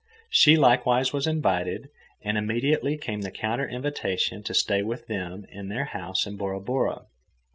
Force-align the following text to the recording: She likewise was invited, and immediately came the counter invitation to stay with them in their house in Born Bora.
She 0.31 0.57
likewise 0.57 1.13
was 1.13 1.27
invited, 1.27 1.89
and 2.23 2.35
immediately 2.35 2.97
came 2.97 3.21
the 3.21 3.29
counter 3.29 3.69
invitation 3.69 4.41
to 4.41 4.53
stay 4.55 4.81
with 4.81 5.05
them 5.05 5.45
in 5.51 5.69
their 5.69 5.85
house 5.85 6.25
in 6.25 6.37
Born 6.37 6.63
Bora. 6.63 7.03